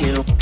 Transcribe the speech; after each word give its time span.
you. 0.00 0.33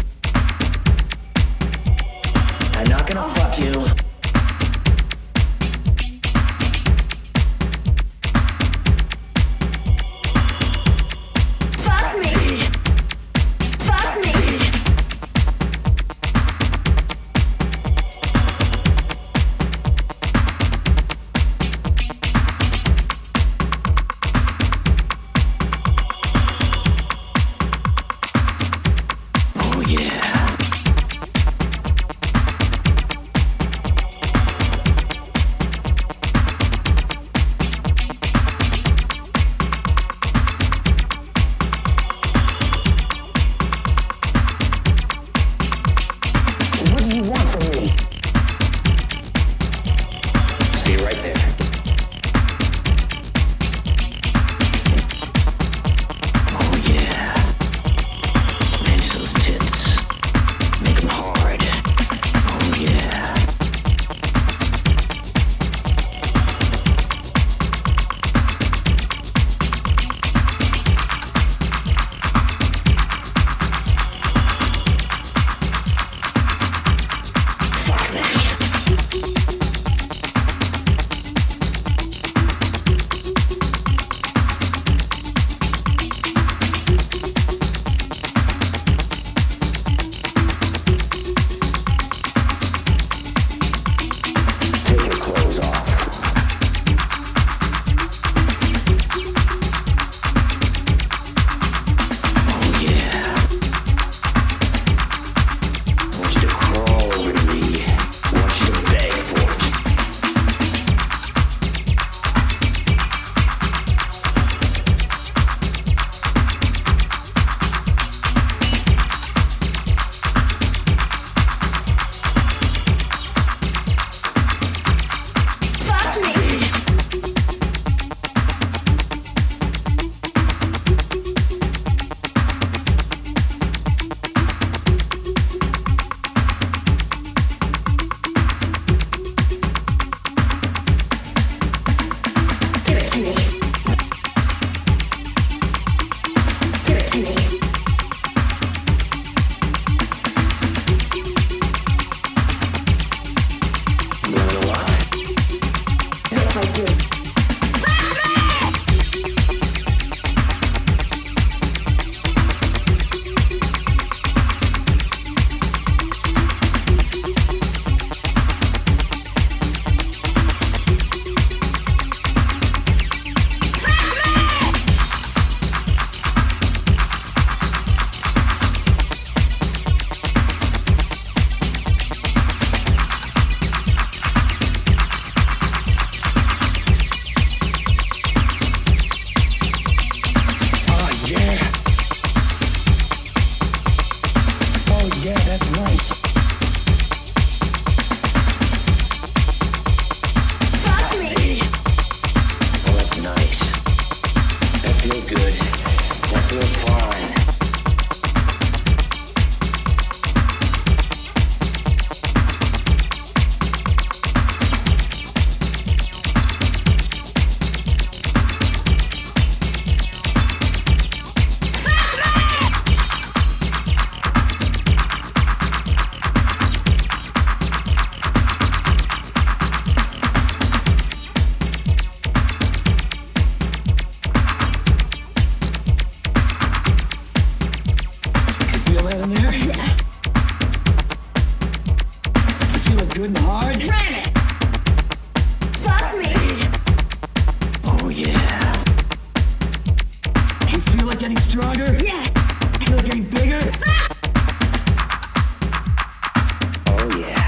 Oh 257.04 257.18
yeah. 257.18 257.41